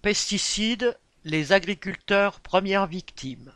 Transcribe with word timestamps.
Pesticides, 0.00 0.96
les 1.24 1.50
agriculteurs 1.50 2.38
premières 2.38 2.86
victimes. 2.86 3.52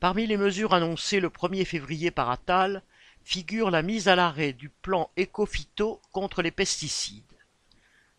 Parmi 0.00 0.26
les 0.26 0.38
mesures 0.38 0.72
annoncées 0.72 1.20
le 1.20 1.28
1er 1.28 1.66
février 1.66 2.10
par 2.10 2.30
Attal 2.30 2.82
figure 3.22 3.70
la 3.70 3.82
mise 3.82 4.08
à 4.08 4.16
l'arrêt 4.16 4.54
du 4.54 4.70
plan 4.70 5.10
Ecophyto 5.18 6.00
contre 6.10 6.40
les 6.40 6.50
pesticides. 6.50 7.22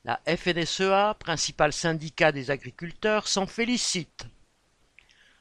La 0.04 0.22
FNSEA, 0.28 1.16
principal 1.16 1.74
syndicat 1.74 2.32
des 2.32 2.52
agriculteurs, 2.52 3.28
s'en 3.28 3.48
félicite. 3.48 4.28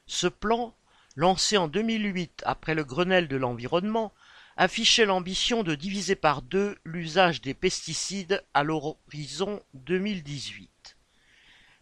Ce 0.07 0.25
plan, 0.25 0.75
lancé 1.15 1.57
en 1.57 1.67
2008 1.67 2.41
après 2.47 2.73
le 2.73 2.83
Grenelle 2.83 3.27
de 3.27 3.37
l'environnement, 3.37 4.15
affichait 4.57 5.05
l'ambition 5.05 5.61
de 5.61 5.75
diviser 5.75 6.15
par 6.15 6.41
deux 6.41 6.75
l'usage 6.85 7.41
des 7.41 7.53
pesticides 7.53 8.43
à 8.55 8.63
l'horizon 8.63 9.61
2018. 9.75 10.71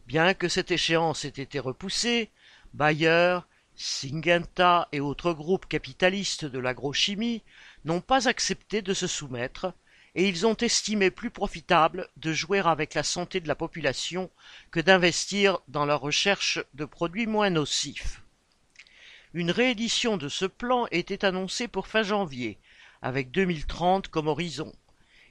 Bien 0.05 0.33
que 0.33 0.49
cette 0.49 0.71
échéance 0.71 1.23
ait 1.23 1.29
été 1.29 1.59
repoussée, 1.59 2.29
Bayer, 2.73 3.39
Syngenta 3.75 4.89
et 4.91 4.99
autres 4.99 5.33
groupes 5.33 5.67
capitalistes 5.67 6.45
de 6.45 6.59
l'agrochimie 6.59 7.41
n'ont 7.85 8.01
pas 8.01 8.27
accepté 8.27 8.81
de 8.81 8.93
se 8.93 9.07
soumettre 9.07 9.73
et 10.15 10.27
ils 10.27 10.45
ont 10.45 10.55
estimé 10.55 11.09
plus 11.09 11.31
profitable 11.31 12.07
de 12.17 12.33
jouer 12.33 12.59
avec 12.59 12.93
la 12.93 13.03
santé 13.03 13.39
de 13.39 13.47
la 13.47 13.55
population 13.55 14.29
que 14.71 14.79
d'investir 14.79 15.59
dans 15.67 15.85
la 15.85 15.95
recherche 15.95 16.59
de 16.73 16.85
produits 16.85 17.25
moins 17.25 17.49
nocifs. 17.49 18.21
Une 19.33 19.51
réédition 19.51 20.17
de 20.17 20.29
ce 20.29 20.45
plan 20.45 20.85
était 20.91 21.25
annoncée 21.25 21.67
pour 21.67 21.87
fin 21.87 22.03
janvier, 22.03 22.59
avec 23.01 23.31
2030 23.31 24.09
comme 24.09 24.27
horizon, 24.27 24.71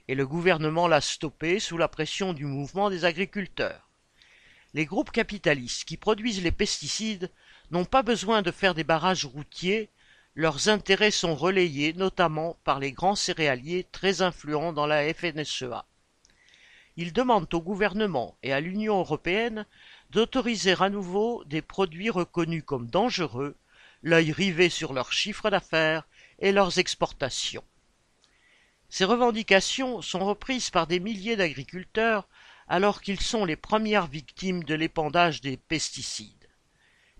et 0.09 0.15
le 0.15 0.27
gouvernement 0.27 0.89
l'a 0.89 0.99
stoppé 0.99 1.59
sous 1.59 1.77
la 1.77 1.87
pression 1.87 2.33
du 2.33 2.45
mouvement 2.45 2.89
des 2.89 3.05
agriculteurs. 3.05 3.87
Les 4.73 4.85
groupes 4.85 5.11
capitalistes 5.11 5.85
qui 5.85 5.97
produisent 5.97 6.41
les 6.41 6.51
pesticides 6.51 7.29
n'ont 7.69 7.85
pas 7.85 8.01
besoin 8.01 8.41
de 8.41 8.51
faire 8.51 8.73
des 8.73 8.83
barrages 8.83 9.25
routiers, 9.25 9.89
leurs 10.35 10.67
intérêts 10.67 11.11
sont 11.11 11.35
relayés 11.35 11.93
notamment 11.93 12.57
par 12.63 12.79
les 12.79 12.91
grands 12.91 13.15
céréaliers 13.15 13.85
très 13.91 14.23
influents 14.23 14.73
dans 14.73 14.87
la 14.87 15.13
FNSEA. 15.13 15.85
Ils 16.95 17.13
demandent 17.13 17.53
au 17.53 17.61
gouvernement 17.61 18.35
et 18.41 18.51
à 18.51 18.59
l'Union 18.59 18.97
européenne 18.99 19.65
d'autoriser 20.09 20.75
à 20.79 20.89
nouveau 20.89 21.43
des 21.45 21.61
produits 21.61 22.09
reconnus 22.09 22.63
comme 22.65 22.87
dangereux, 22.87 23.55
l'œil 24.01 24.31
rivé 24.31 24.69
sur 24.69 24.93
leurs 24.93 25.13
chiffres 25.13 25.49
d'affaires 25.49 26.07
et 26.39 26.51
leurs 26.51 26.79
exportations. 26.79 27.63
Ces 28.89 29.05
revendications 29.05 30.01
sont 30.01 30.25
reprises 30.25 30.69
par 30.69 30.85
des 30.85 30.99
milliers 30.99 31.35
d'agriculteurs 31.35 32.27
alors 32.67 33.01
qu'ils 33.01 33.19
sont 33.19 33.45
les 33.45 33.55
premières 33.55 34.07
victimes 34.07 34.63
de 34.63 34.75
l'épandage 34.75 35.41
des 35.41 35.57
pesticides. 35.57 36.49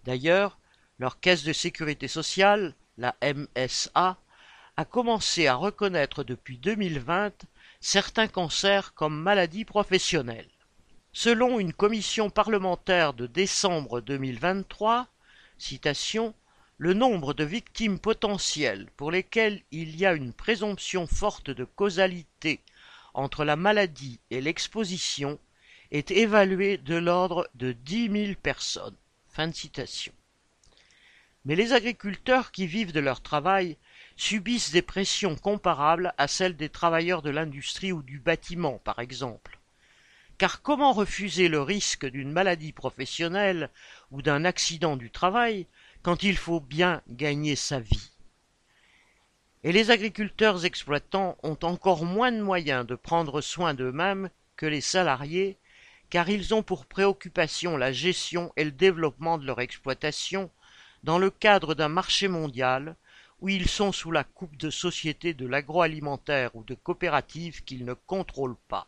D'ailleurs, 0.04 0.60
leur 1.00 1.20
caisse 1.20 1.44
de 1.44 1.54
sécurité 1.54 2.08
sociale, 2.08 2.76
la 2.98 3.16
MSA, 3.22 4.18
a 4.76 4.86
commencé 4.86 5.48
à 5.48 5.56
reconnaître 5.56 6.24
depuis 6.24 6.58
2020 6.58 7.32
certains 7.80 8.28
cancers 8.28 8.94
comme 8.94 9.20
maladies 9.20 9.66
professionnelles. 9.66 10.50
Selon 11.12 11.60
une 11.60 11.74
commission 11.74 12.30
parlementaire 12.30 13.14
de 13.14 13.28
décembre 13.28 14.02
2023, 14.02 15.08
citation, 15.60 16.34
le 16.78 16.94
nombre 16.94 17.34
de 17.34 17.44
victimes 17.44 18.00
potentielles 18.00 18.90
pour 18.98 19.12
lesquelles 19.12 19.62
il 19.72 19.96
y 19.96 20.06
a 20.06 20.14
une 20.14 20.34
présomption 20.34 21.06
forte 21.06 21.52
de 21.52 21.66
causalité 21.66 22.62
entre 23.14 23.46
la 23.46 23.56
maladie 23.56 24.20
et 24.30 24.42
l'exposition 24.42 25.40
est 25.92 26.12
évalué 26.12 26.78
de 26.78 26.96
l'ordre 26.96 27.48
de 27.56 27.72
dix 27.72 28.10
mille 28.10 28.36
personnes. 28.36 28.96
Mais 31.46 31.56
les 31.56 31.74
agriculteurs 31.74 32.52
qui 32.52 32.68
vivent 32.68 32.94
de 32.94 33.00
leur 33.00 33.22
travail 33.22 33.78
subissent 34.16 34.72
des 34.72 34.82
pressions 34.82 35.36
comparables 35.36 36.14
à 36.18 36.28
celles 36.28 36.56
des 36.56 36.70
travailleurs 36.70 37.22
de 37.22 37.30
l'industrie 37.30 37.92
ou 37.92 38.02
du 38.02 38.20
bâtiment, 38.20 38.80
par 38.84 39.00
exemple. 39.00 39.60
Car 40.38 40.62
comment 40.62 40.94
refuser 40.94 41.48
le 41.48 41.62
risque 41.62 42.06
d'une 42.06 42.32
maladie 42.32 42.72
professionnelle 42.72 43.70
ou 44.12 44.22
d'un 44.22 44.46
accident 44.46 44.98
du 44.98 45.12
travail 45.12 45.68
quand 46.02 46.24
il 46.24 46.38
faut 46.38 46.60
bien 46.60 47.02
gagner 47.08 47.56
sa 47.56 47.80
vie? 47.80 48.13
Et 49.64 49.72
les 49.72 49.92
agriculteurs 49.92 50.66
exploitants 50.66 51.38
ont 51.42 51.58
encore 51.62 52.06
moins 52.06 52.32
de 52.32 52.42
moyens 52.42 52.86
de 52.86 52.96
prendre 52.96 53.40
soin 53.42 53.74
d'eux-mêmes 53.74 54.30
que 54.58 54.66
les 54.66 54.82
salariés, 54.82 55.58
car 56.10 56.30
ils 56.30 56.54
ont 56.54 56.64
pour 56.64 56.86
préoccupation 56.86 57.78
la 57.78 57.92
gestion 57.92 58.52
et 58.58 58.66
le 58.66 58.72
développement 58.72 59.38
de 59.38 59.46
leur 59.46 59.62
exploitation 59.62 60.52
dans 61.04 61.18
le 61.18 61.30
cadre 61.30 61.76
d'un 61.76 61.88
marché 61.88 62.28
mondial 62.28 62.96
où 63.40 63.50
ils 63.50 63.68
sont 63.68 63.92
sous 63.92 64.12
la 64.12 64.24
coupe 64.24 64.58
de 64.58 64.70
sociétés 64.70 65.34
de 65.34 65.48
l'agroalimentaire 65.48 66.56
ou 66.56 66.64
de 66.64 66.76
coopératives 66.76 67.64
qu'ils 67.64 67.84
ne 67.86 67.94
contrôlent 67.94 68.60
pas. 68.68 68.88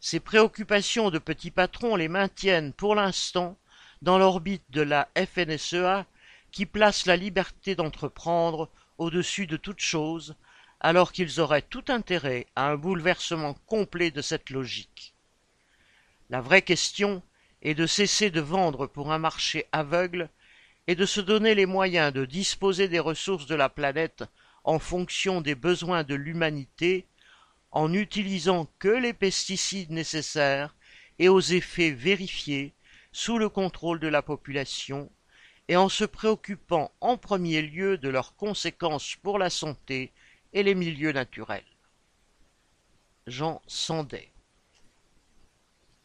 Ces 0.00 0.20
préoccupations 0.20 1.10
de 1.10 1.18
petits 1.18 1.50
patrons 1.50 1.96
les 1.96 2.08
maintiennent 2.08 2.72
pour 2.72 2.94
l'instant 2.94 3.56
dans 4.02 4.18
l'orbite 4.18 4.64
de 4.70 4.82
la 4.82 5.08
FNSEA 5.16 6.06
qui 6.50 6.66
place 6.66 7.06
la 7.06 7.16
liberté 7.16 7.74
d'entreprendre 7.74 8.70
au-dessus 8.98 9.46
de 9.46 9.56
toute 9.56 9.80
chose, 9.80 10.36
alors 10.80 11.12
qu'ils 11.12 11.40
auraient 11.40 11.62
tout 11.62 11.84
intérêt 11.88 12.46
à 12.54 12.68
un 12.70 12.76
bouleversement 12.76 13.54
complet 13.66 14.10
de 14.10 14.22
cette 14.22 14.50
logique. 14.50 15.14
La 16.30 16.40
vraie 16.40 16.62
question 16.62 17.22
est 17.62 17.74
de 17.74 17.86
cesser 17.86 18.30
de 18.30 18.40
vendre 18.40 18.86
pour 18.86 19.12
un 19.12 19.18
marché 19.18 19.66
aveugle 19.72 20.28
et 20.86 20.94
de 20.94 21.06
se 21.06 21.20
donner 21.20 21.54
les 21.54 21.66
moyens 21.66 22.12
de 22.12 22.24
disposer 22.24 22.88
des 22.88 23.00
ressources 23.00 23.46
de 23.46 23.54
la 23.54 23.68
planète 23.68 24.24
en 24.64 24.78
fonction 24.78 25.40
des 25.40 25.54
besoins 25.54 26.04
de 26.04 26.14
l'humanité, 26.14 27.06
en 27.70 27.88
n'utilisant 27.88 28.68
que 28.78 28.88
les 28.88 29.12
pesticides 29.12 29.90
nécessaires 29.90 30.74
et 31.18 31.28
aux 31.28 31.40
effets 31.40 31.90
vérifiés 31.90 32.74
sous 33.12 33.38
le 33.38 33.48
contrôle 33.48 34.00
de 34.00 34.08
la 34.08 34.22
population 34.22 35.10
et 35.68 35.76
en 35.76 35.88
se 35.88 36.04
préoccupant 36.04 36.92
en 37.00 37.16
premier 37.16 37.62
lieu 37.62 37.98
de 37.98 38.08
leurs 38.08 38.36
conséquences 38.36 39.16
pour 39.16 39.38
la 39.38 39.50
santé 39.50 40.12
et 40.52 40.62
les 40.62 40.74
milieux 40.74 41.12
naturels. 41.12 41.64
Jean 43.26 43.60
Sandet 43.66 44.30